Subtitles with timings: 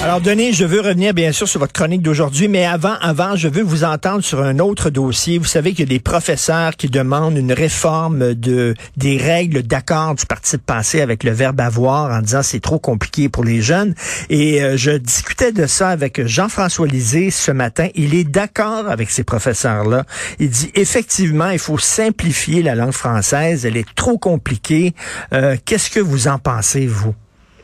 [0.00, 3.48] Alors, Denis, je veux revenir bien sûr sur votre chronique d'aujourd'hui, mais avant, avant, je
[3.48, 5.38] veux vous entendre sur un autre dossier.
[5.38, 10.14] Vous savez qu'il y a des professeurs qui demandent une réforme de des règles d'accord
[10.14, 13.60] du parti de passé avec le verbe avoir en disant c'est trop compliqué pour les
[13.60, 13.94] jeunes.
[14.30, 17.88] Et euh, je discutais de ça avec Jean-François Lisée ce matin.
[17.96, 20.04] Il est d'accord avec ces professeurs-là.
[20.38, 23.66] Il dit effectivement, il faut simplifier la langue française.
[23.66, 24.94] Elle est trop compliquée.
[25.32, 27.14] Euh, Qu'est-ce que vous en pensez, vous?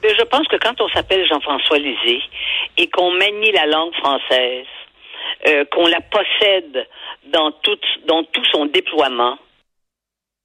[0.07, 2.23] Je pense que quand on s'appelle Jean-François Lisée
[2.77, 4.67] et qu'on manie la langue française,
[5.49, 6.87] euh, qu'on la possède
[7.27, 7.79] dans tout
[8.53, 9.39] son déploiement,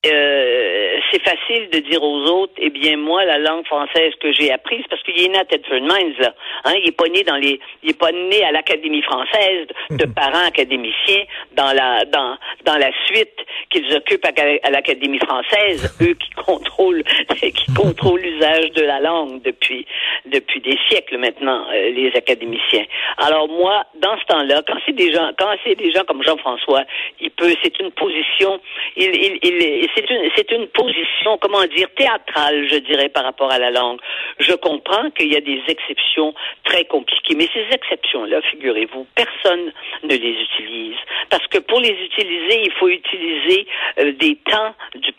[0.06, 4.50] euh, c'est facile de dire aux autres, eh bien moi la langue française que j'ai
[4.50, 6.34] apprise, parce qu'il est né à Tedford Mines là,
[6.64, 10.06] hein, il est pas né dans les, il est pas né à l'Académie française de
[10.16, 13.36] parents académiciens dans la dans dans la suite
[13.70, 14.32] qu'ils occupent à,
[14.64, 17.04] à l'Académie française, eux qui contrôlent
[17.36, 19.86] qui contrôlent l'usage de la langue depuis
[20.28, 22.86] depuis des siècles maintenant, euh, les académiciens.
[23.18, 26.84] Alors moi, dans ce temps-là, quand c'est des gens, quand c'est des gens comme Jean-François,
[27.20, 28.62] il peut, c'est une position,
[28.96, 33.52] il, il, il c'est une, c'est une position, comment dire, théâtrale, je dirais, par rapport
[33.52, 34.00] à la langue.
[34.40, 39.72] Je comprends qu'il y a des exceptions très compliquées, mais ces exceptions-là, figurez-vous, personne
[40.04, 40.98] ne les utilise,
[41.30, 43.68] parce que pour les utiliser, il faut utiliser
[44.00, 45.12] euh, des temps du,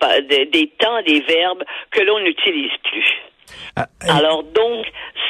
[0.46, 3.29] des temps des verbes que l'on n'utilise plus.
[3.76, 4.86] Ah, Alors donc,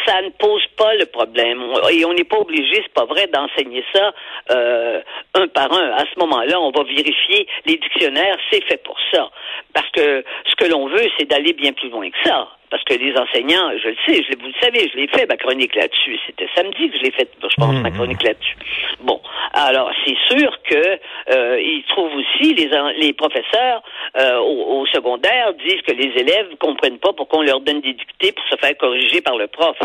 [0.06, 1.62] ça ne pose pas le problème.
[1.92, 4.12] Et on n'est pas obligé, c'est pas vrai, d'enseigner ça
[4.50, 5.00] euh,
[5.34, 5.92] un par un.
[5.92, 9.30] À ce moment-là, on va vérifier les dictionnaires, c'est fait pour ça.
[9.74, 12.48] Parce que ce que l'on veut, c'est d'aller bien plus loin que ça.
[12.70, 15.36] Parce que les enseignants, je le sais, je, vous le savez, je l'ai fait, ma
[15.36, 16.16] chronique là-dessus.
[16.24, 18.56] C'était samedi que je l'ai fait, je pense, ma chronique là-dessus.
[19.00, 19.20] Bon,
[19.54, 20.98] alors c'est sûr que
[21.32, 23.82] euh, ils trouvent aussi, les, les professeurs
[24.16, 27.80] euh, au, au secondaire disent que les élèves ne comprennent pas pourquoi on leur donne
[27.80, 29.76] des dictées pour se faire corriger par le prof.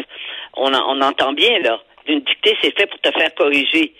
[0.56, 1.82] On, en- on entend bien, là.
[2.08, 3.94] Une dictée, c'est fait pour te faire corriger.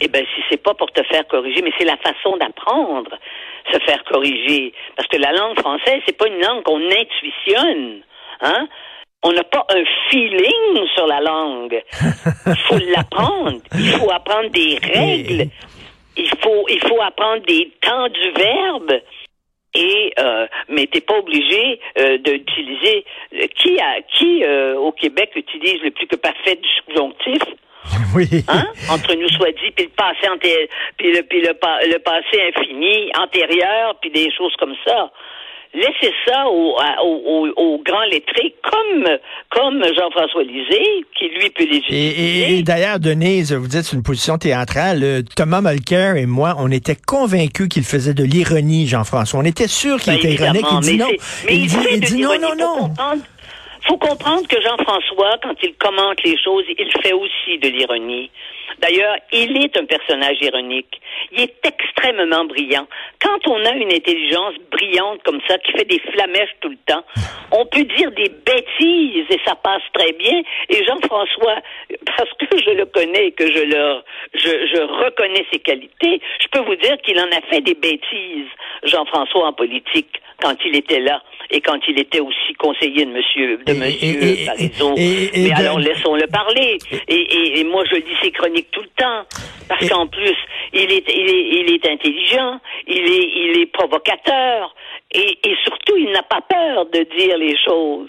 [0.00, 3.10] Eh bien, si c'est pas pour te faire corriger, mais c'est la façon d'apprendre,
[3.72, 4.72] se faire corriger.
[4.96, 8.00] Parce que la langue française, c'est pas une langue qu'on intuitionne.
[8.40, 8.68] Hein?
[9.22, 11.82] On n'a pas un feeling sur la langue.
[12.46, 13.60] Il faut l'apprendre.
[13.74, 15.48] Il faut apprendre des règles.
[16.16, 19.00] Il faut, il faut apprendre des temps du verbe.
[19.76, 25.32] Et euh, mais t'es pas obligé euh, d'utiliser euh, qui a qui euh, au Québec
[25.34, 27.42] utilise le plus que parfait du subjonctif
[28.14, 28.28] oui.
[28.48, 28.66] hein?
[28.90, 32.40] Entre nous soit dit, puis le passé anté- puis le puis le, pa- le passé
[32.54, 35.10] infini, antérieur, puis des choses comme ça.
[35.76, 39.08] Laissez ça aux aux- aux- aux grands lettrés comme
[39.50, 42.52] comme Jean-François Lisée, qui lui peut les utiliser.
[42.52, 45.00] et- et d'ailleurs, Denise, vous dites c'est une position théâtrale.
[45.02, 49.40] Euh, Thomas Mulcair et moi, on était convaincus qu'il faisait de l'ironie, Jean-François.
[49.40, 50.64] On était sûr qu'il Ben, était ironique.
[50.74, 51.08] Il dit non.
[51.46, 52.90] Mais il il, dit, il de dit non, non, non.
[53.86, 58.30] Faut comprendre que Jean-François, quand il commente les choses, il fait aussi de l'ironie.
[58.80, 61.00] D'ailleurs, il est un personnage ironique.
[61.32, 62.86] Il est extrêmement brillant.
[63.22, 67.04] Quand on a une intelligence brillante comme ça, qui fait des flamèches tout le temps,
[67.52, 70.42] on peut dire des bêtises et ça passe très bien.
[70.68, 71.56] Et Jean-François,
[72.16, 74.02] parce que je le connais et que je le,
[74.34, 78.48] je, je reconnais ses qualités, je peux vous dire qu'il en a fait des bêtises,
[78.84, 83.58] Jean-François, en politique, quand il était là et quand il était aussi conseiller de monsieur,
[83.64, 84.94] de Et- monsieur et- et- Parizeau.
[84.96, 86.78] et- et Mais alors, laissons-le parler.
[87.08, 89.24] Et, et- et moi, je lis ses chroniques tout le temps.
[89.68, 90.36] Parce Et- qu'en plus,
[90.72, 94.74] il est, il est, il est intelligent, il est, il est provocateur,
[95.12, 98.08] et, et surtout, il n'a pas peur de dire les choses.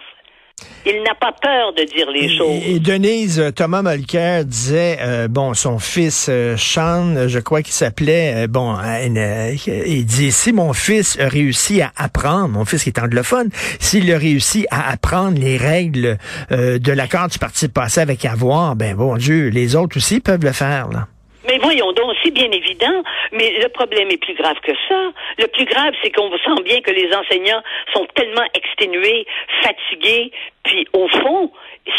[0.87, 2.61] Il n'a pas peur de dire les choses.
[2.63, 7.73] Et, Denise, euh, Thomas Mulcair disait, euh, bon, son fils euh, Sean, je crois qu'il
[7.73, 8.75] s'appelait, euh, bon,
[9.15, 13.49] il dit, si mon fils a réussi à apprendre, mon fils qui est anglophone,
[13.79, 16.17] s'il a réussi à apprendre les règles
[16.51, 20.43] euh, de l'accord du parti passé avec avoir, ben bon Dieu, les autres aussi peuvent
[20.43, 21.07] le faire, là.
[21.55, 25.11] Mais voyons donc, c'est bien évident, mais le problème est plus grave que ça.
[25.37, 27.61] Le plus grave, c'est qu'on sent bien que les enseignants
[27.93, 29.25] sont tellement exténués,
[29.61, 30.31] fatigués,
[30.63, 31.51] puis au fond,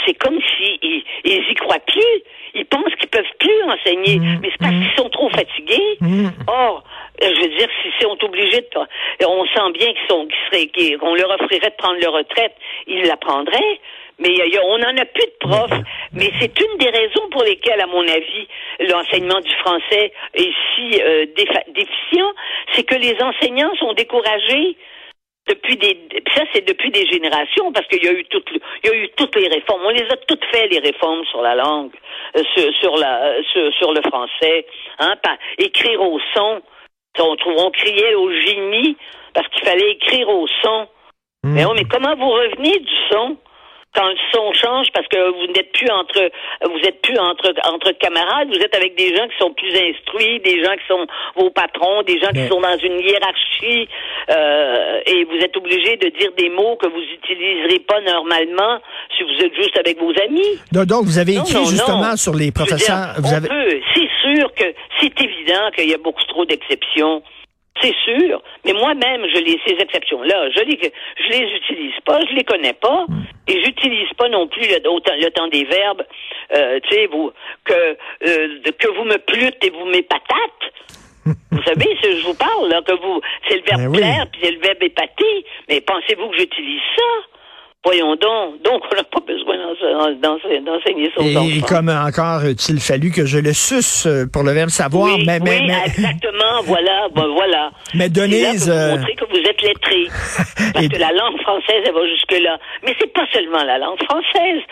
[0.05, 2.23] c'est comme s'ils ils, ils y croient plus.
[2.53, 5.99] Ils pensent qu'ils peuvent plus enseigner, mais c'est parce qu'ils sont trop fatigués.
[6.49, 6.85] Or,
[7.23, 10.27] euh, je veux dire, si si on est obligé de, on sent bien qu'ils sont,
[10.27, 12.55] qu'ils seraient, qu'on leur offrirait de prendre leur retraite,
[12.87, 13.81] ils la prendraient.
[14.19, 15.81] Mais il y a- on n'en a plus de profs.
[16.13, 18.49] Mais c'est une des raisons pour lesquelles, à mon avis,
[18.81, 21.27] l'enseignement du français est si euh,
[21.69, 22.33] déficient,
[22.73, 24.77] c'est que les enseignants sont découragés.
[25.49, 25.97] depuis des
[26.35, 29.09] ça c'est depuis des générations parce qu'il y a eu toutes il y a eu
[29.17, 31.95] toutes les réformes on les a toutes fait les réformes sur la langue
[32.37, 34.67] euh, sur, sur la sur, sur, le français
[34.99, 36.63] hein pas écrire au son
[37.19, 38.97] on, on criait au génie
[39.35, 40.89] parce qu'il fallait écrire au son
[41.45, 41.55] hmm.
[41.55, 43.37] mais, oh, mais comment vous revenez du son?
[43.97, 46.31] Quand le son change parce que vous n'êtes plus entre
[46.63, 50.41] vous êtes plus entre entre camarades, vous êtes avec des gens qui sont plus instruits,
[50.41, 53.89] des gens qui sont vos patrons, des gens qui sont dans une hiérarchie
[54.31, 58.79] euh, et vous êtes obligé de dire des mots que vous utiliserez pas normalement
[59.17, 60.61] si vous êtes juste avec vos amis.
[60.73, 63.15] Donc, vous avez écrit justement sur les professeurs.
[63.19, 63.49] vous avez...
[63.95, 64.65] C'est sûr que
[65.01, 67.23] c'est évident qu'il y a beaucoup trop d'exceptions.
[67.83, 72.35] C'est sûr, mais moi-même, je les ces exceptions-là, je les je les utilise pas, je
[72.35, 73.05] les connais pas,
[73.47, 76.05] et j'utilise pas non plus le, le temps des verbes,
[76.55, 77.33] euh, tu sais, vous
[77.65, 80.63] que euh, que vous me plûtes et vous m'épatate.
[81.51, 84.53] vous savez, je vous parle là, que vous c'est le verbe ben plaire puis c'est
[84.53, 87.36] le verbe épater, mais pensez-vous que j'utilise ça?
[87.85, 88.63] Voyons donc.
[88.63, 89.57] Donc, on n'a pas besoin
[90.17, 94.71] d'enseigner son Et comme encore il fallu que je le suce euh, pour le verbe
[94.71, 95.15] savoir?
[95.15, 96.63] Oui, mais, mais, exactement.
[96.65, 97.71] Voilà, ben, voilà.
[97.95, 98.69] Mais Denise...
[98.69, 100.07] Là vous montrer que vous êtes lettré.
[100.75, 102.59] Parce que la langue française, elle va jusque-là.
[102.85, 104.63] Mais c'est pas seulement la langue française.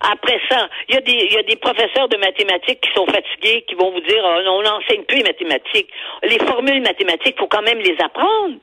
[0.00, 3.64] Après ça, il y, a des, y a des professeurs de mathématiques qui sont fatigués,
[3.68, 5.90] qui vont vous dire, oh, on n'enseigne plus les mathématiques.
[6.24, 8.56] Les formules mathématiques, faut quand même les apprendre.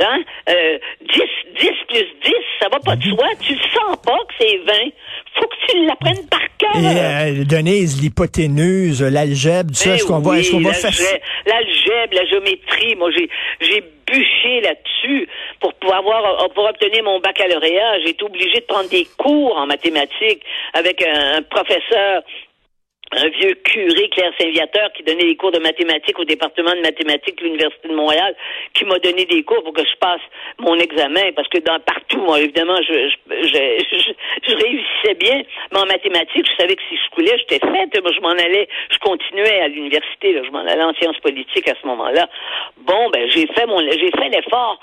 [0.00, 0.22] Hein?
[0.48, 0.78] Euh,
[1.12, 1.22] 10,
[1.60, 3.26] 10 plus 10, ça va pas de soi.
[3.40, 4.72] Tu le sens pas que c'est 20.
[5.34, 6.76] Faut que tu l'apprennes par cœur.
[6.76, 10.92] Et euh, Denise, l'hypoténuse, l'algèbre, ça, est-ce qu'on va, est-ce qu'on va faire
[11.46, 13.28] L'algèbre, la géométrie, moi j'ai
[13.60, 15.28] j'ai bûché là-dessus
[15.60, 18.00] pour pouvoir avoir, pour obtenir mon baccalauréat.
[18.04, 20.42] J'ai été obligé de prendre des cours en mathématiques
[20.74, 22.22] avec un professeur
[23.12, 27.38] un vieux curé, Claire Saint-Viateur, qui donnait des cours de mathématiques au département de mathématiques
[27.38, 28.34] de l'Université de Montréal,
[28.74, 30.20] qui m'a donné des cours pour que je passe
[30.58, 34.12] mon examen, parce que dans partout, moi, évidemment, je, je,
[34.46, 37.90] je, réussissais bien, mais en mathématiques, je savais que si je coulais, j'étais faite.
[37.94, 41.86] Je m'en allais, je continuais à l'université, je m'en allais en sciences politiques à ce
[41.86, 42.28] moment-là.
[42.78, 44.80] Bon, ben, j'ai fait mon, j'ai fait l'effort.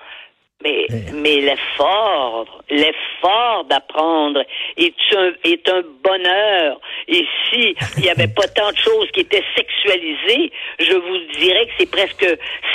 [0.63, 4.42] Mais, mais l'effort, l'effort d'apprendre
[4.78, 6.80] est un, est un bonheur.
[7.07, 11.66] Et si il n'y avait pas tant de choses qui étaient sexualisées, je vous dirais
[11.66, 12.25] que c'est presque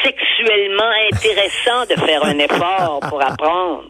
[0.04, 3.88] sexuellement intéressant de faire un effort pour apprendre.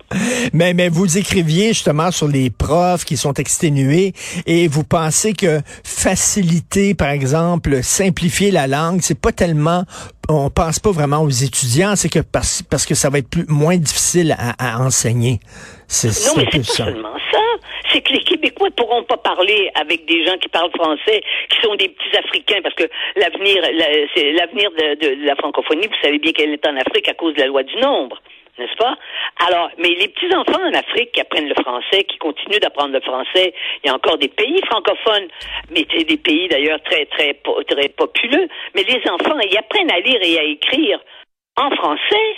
[0.53, 4.13] Mais, mais vous écriviez justement sur les profs qui sont exténués
[4.47, 9.85] et vous pensez que faciliter, par exemple, simplifier la langue, c'est pas tellement
[10.29, 13.47] on pense pas vraiment aux étudiants, c'est que parce, parce que ça va être plus
[13.49, 15.41] moins difficile à, enseigner.
[15.89, 17.39] C'est non, mais c'est pas seulement ça.
[17.93, 21.61] C'est que les Québécois ne pourront pas parler avec des gens qui parlent français, qui
[21.61, 22.85] sont des petits Africains, parce que
[23.17, 23.63] l'avenir,
[24.15, 25.89] c'est l'avenir de, de, la francophonie.
[25.89, 28.21] Vous savez bien qu'elle est en Afrique à cause de la loi du nombre
[28.61, 28.97] n'est-ce pas?
[29.47, 33.55] Alors, mais les petits-enfants en Afrique qui apprennent le français, qui continuent d'apprendre le français,
[33.83, 35.29] il y a encore des pays francophones,
[35.71, 37.35] mais c'est des pays d'ailleurs très, très,
[37.69, 41.01] très populeux, mais les enfants, ils apprennent à lire et à écrire
[41.57, 42.29] en français.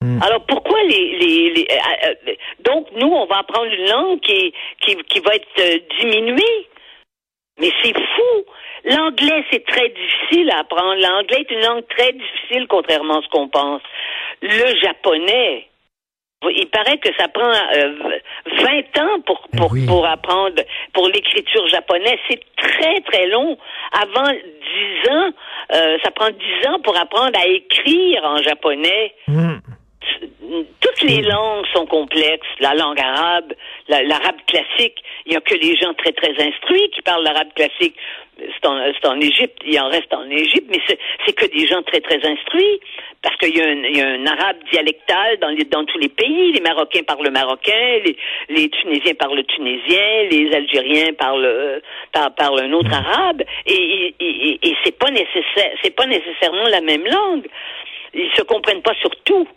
[0.00, 0.22] Hmm.
[0.22, 4.94] Alors pourquoi les, les, euh, euh, donc nous on va apprendre une langue qui qui,
[4.94, 6.68] qui va être euh, diminuée?
[7.58, 8.44] Mais c'est fou
[8.84, 13.28] l'anglais c'est très difficile à apprendre l'anglais est une langue très difficile contrairement à ce
[13.28, 13.82] qu'on pense
[14.42, 15.66] le japonais,
[16.42, 20.62] il paraît que ça prend 20 euh, ans pour pour, pour apprendre
[20.92, 22.18] pour l'écriture japonaise.
[22.30, 23.58] C'est très très long.
[23.92, 25.30] Avant 10 ans,
[25.72, 29.14] euh, ça prend 10 ans pour apprendre à écrire en japonais.
[29.26, 29.56] Hmm.
[31.08, 32.46] Les langues sont complexes.
[32.60, 33.52] La langue arabe,
[33.88, 37.96] l'arabe classique, il n'y a que les gens très très instruits qui parlent l'arabe classique.
[38.36, 42.00] C'est en, en Égypte, il en reste en Égypte, mais c'est que des gens très
[42.00, 42.80] très instruits
[43.22, 46.52] parce qu'il y, y, a un arabe dialectal dans, les, dans tous les pays.
[46.52, 48.16] Les Marocains parlent le marocain, les,
[48.48, 54.76] les Tunisiens parlent le tunisien, les Algériens parlent, parlent, un autre arabe, et, et, et,
[54.84, 57.48] c'est pas nécessaire, c'est pas nécessairement la même langue.
[58.14, 59.48] Ils se comprennent pas sur tout.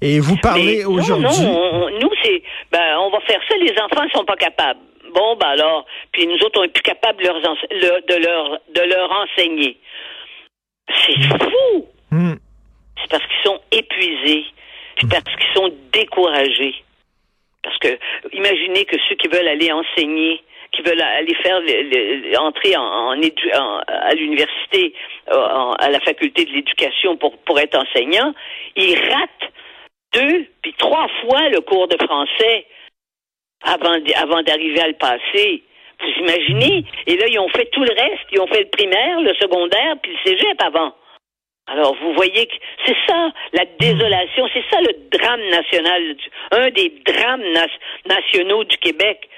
[0.00, 1.24] Et vous parlez aujourd'hui.
[1.24, 3.56] Non, nous c'est, ben, on va faire ça.
[3.56, 4.80] Les enfants sont pas capables.
[5.14, 8.80] Bon, ben alors, puis nous autres, on est plus capables de leur, de leur, de
[8.80, 9.78] leur enseigner.
[10.88, 11.86] C'est fou.
[12.10, 12.34] Hmm
[13.04, 14.44] c'est parce qu'ils sont épuisés,
[15.00, 16.74] c'est parce qu'ils sont découragés.
[17.62, 17.98] Parce que
[18.32, 20.42] imaginez que ceux qui veulent aller enseigner,
[20.74, 21.60] qui veulent aller faire
[22.40, 23.10] entrer en,
[23.86, 24.94] à l'université,
[25.30, 28.34] euh, à la faculté de l'éducation pour, pour être enseignant,
[28.76, 29.52] ils ratent
[30.12, 32.66] deux puis trois fois le cours de français
[33.64, 35.62] avant, avant d'arriver à le passer.
[36.00, 36.84] Vous imaginez?
[37.06, 38.26] Et là, ils ont fait tout le reste.
[38.32, 40.92] Ils ont fait le primaire, le secondaire, puis le cégep avant.
[41.66, 42.54] Alors, vous voyez que
[42.84, 46.16] c'est ça, la désolation, c'est ça le drame national,
[46.50, 47.44] un des drames
[48.04, 49.30] nationaux du Québec,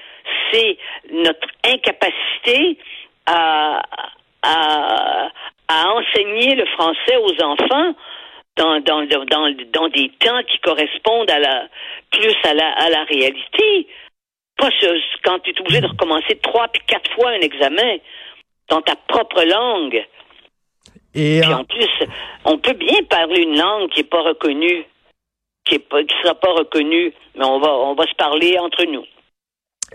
[0.51, 0.77] c'est
[1.11, 2.77] notre incapacité
[3.25, 3.81] à,
[4.41, 5.29] à,
[5.67, 7.93] à enseigner le français aux enfants
[8.55, 11.67] dans, dans, dans, dans des temps qui correspondent à la,
[12.11, 13.87] plus à la, à la réalité.
[14.57, 14.69] Pas
[15.23, 17.97] quand tu es obligé de recommencer trois puis quatre fois un examen
[18.69, 20.03] dans ta propre langue.
[21.13, 21.89] Et en plus,
[22.45, 24.85] on peut bien parler une langue qui n'est pas reconnue,
[25.65, 29.05] qui ne qui sera pas reconnue, mais on va, on va se parler entre nous.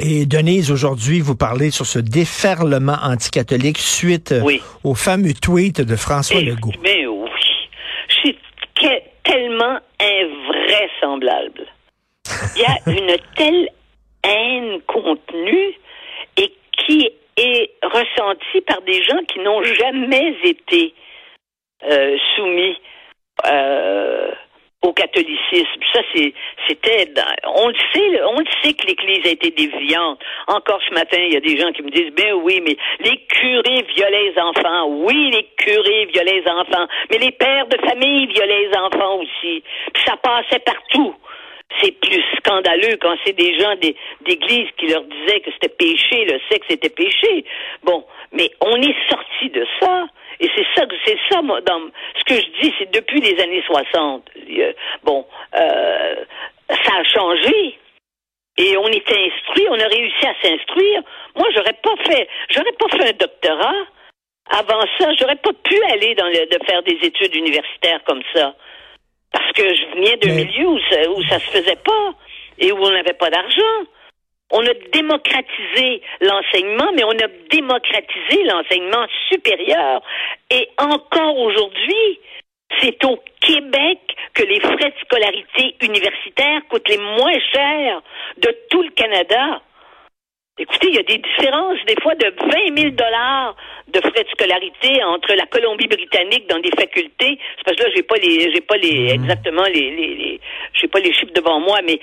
[0.00, 4.34] Et Denise, aujourd'hui, vous parlez sur ce déferlement anticatholique suite
[4.84, 6.72] au fameux tweet de François Legault.
[6.82, 7.28] Mais oui,
[8.22, 8.36] c'est
[9.22, 11.66] tellement invraisemblable.
[12.56, 13.68] Il y a une telle
[14.24, 15.74] haine contenue
[16.38, 20.94] et qui est ressentie par des gens qui n'ont jamais été
[21.90, 22.76] euh, soumis
[23.46, 24.21] euh,
[25.02, 25.80] catholicisme.
[25.92, 26.00] Ça,
[26.68, 27.08] c'était,
[27.44, 30.20] on le sait, on le sait que l'Église a été déviante.
[30.46, 33.18] Encore ce matin, il y a des gens qui me disent, ben oui, mais les
[33.26, 34.86] curés violaient les enfants.
[34.88, 39.62] Oui, les curés violaient les enfants, mais les pères de famille violaient les enfants aussi.
[39.92, 41.14] Puis ça passait partout.
[41.80, 43.74] C'est plus scandaleux quand c'est des gens
[44.20, 47.44] d'église qui leur disaient que c'était péché, le sexe était péché.
[47.82, 50.06] Bon, mais on est sorti de ça.
[50.74, 51.80] C'est ça, c'est ça, moi, dans
[52.18, 54.30] ce que je dis, c'est depuis les années 60.
[55.02, 56.14] Bon, euh,
[56.68, 57.78] ça a changé.
[58.58, 61.02] Et on était instruit, on a réussi à s'instruire.
[61.36, 63.74] Moi, j'aurais pas fait, j'aurais pas fait un doctorat.
[64.50, 68.54] Avant ça, j'aurais pas pu aller dans le, de faire des études universitaires comme ça.
[69.32, 72.12] Parce que je venais d'un milieu où ça, où ça se faisait pas
[72.58, 73.86] et où on n'avait pas d'argent.
[74.52, 80.02] On a démocratisé l'enseignement, mais on a démocratisé l'enseignement supérieur.
[80.50, 82.20] Et encore aujourd'hui,
[82.80, 83.98] c'est au Québec
[84.34, 88.02] que les frais de scolarité universitaire coûtent les moins chers
[88.38, 89.62] de tout le Canada.
[90.58, 93.56] Écoutez, il y a des différences, des fois, de 20 000 dollars
[93.88, 97.38] de frais de scolarité entre la Colombie-Britannique dans des facultés.
[97.56, 99.24] C'est parce que là, j'ai pas les, j'ai pas les, mhm.
[99.24, 100.40] exactement les, les, les
[100.74, 101.98] j'ai pas les chiffres devant moi, mais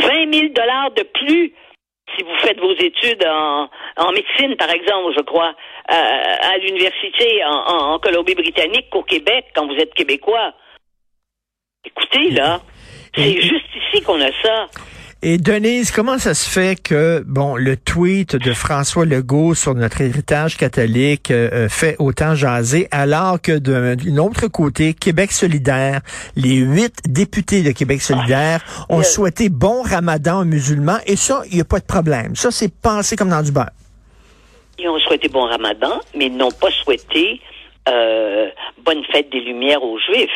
[0.00, 1.52] 20 000 dollars de plus
[2.16, 5.54] si vous faites vos études en, en médecine, par exemple, je crois,
[5.90, 10.52] euh, à l'université en, en Colombie-Britannique qu'au Québec, quand vous êtes québécois.
[11.84, 12.60] Écoutez, là,
[13.14, 14.66] c'est juste ici qu'on a ça.
[15.26, 20.02] Et Denise, comment ça se fait que, bon, le tweet de François Legault sur notre
[20.02, 26.02] héritage catholique euh, euh, fait autant jaser, alors que d'un autre côté, Québec solidaire,
[26.36, 31.54] les huit députés de Québec solidaire ont souhaité bon ramadan aux musulmans, et ça, il
[31.54, 32.36] n'y a pas de problème.
[32.36, 33.72] Ça, c'est pensé comme dans du beurre.
[34.78, 37.40] Ils ont souhaité bon ramadan, mais n'ont pas souhaité
[37.88, 38.50] euh,
[38.84, 40.28] bonne fête des Lumières aux Juifs.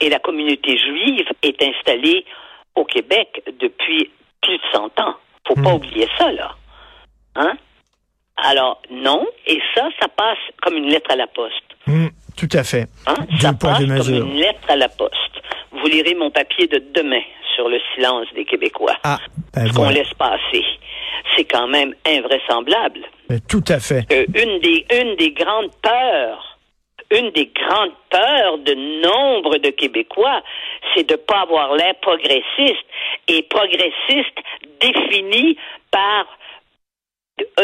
[0.00, 2.24] Et la communauté juive est installée
[2.74, 4.08] au Québec depuis
[4.42, 5.14] plus de 100 ans.
[5.46, 5.74] Faut pas hmm.
[5.74, 6.54] oublier ça, là.
[7.36, 7.56] Hein?
[8.36, 11.54] Alors, non, et ça, ça passe comme une lettre à la poste.
[11.86, 12.86] Hmm, tout à fait.
[13.06, 13.14] Hein?
[13.40, 15.14] Ça passe comme une lettre à la poste.
[15.72, 17.22] Vous lirez mon papier de demain
[17.54, 18.96] sur le silence des Québécois.
[19.04, 19.18] Ah,
[19.54, 20.64] ben ce qu'on laisse passer.
[21.36, 23.00] C'est quand même invraisemblable.
[23.28, 24.04] Mais tout à fait.
[24.10, 26.51] une, des, une des grandes peurs
[27.12, 30.42] une des grandes peurs de nombre de Québécois,
[30.94, 32.84] c'est de ne pas avoir l'air progressiste.
[33.28, 34.38] Et progressiste
[34.80, 35.56] défini
[35.90, 36.26] par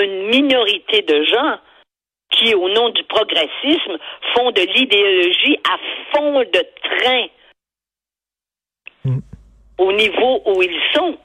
[0.01, 1.59] une minorité de gens
[2.31, 3.99] qui, au nom du progressisme,
[4.35, 5.79] font de l'idéologie à
[6.13, 7.27] fond de train
[9.05, 9.19] mm.
[9.79, 11.19] au niveau où ils sont.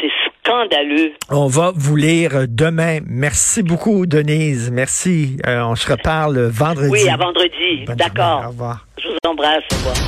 [0.00, 0.10] C'est
[0.48, 1.12] scandaleux.
[1.30, 3.00] On va vous lire demain.
[3.06, 4.70] Merci beaucoup, Denise.
[4.72, 5.36] Merci.
[5.46, 6.88] Euh, on se reparle vendredi.
[6.90, 7.84] Oui, à vendredi.
[7.86, 8.44] D'accord.
[8.46, 8.86] Au revoir.
[9.02, 9.64] Je vous embrasse.
[9.72, 9.94] Au revoir.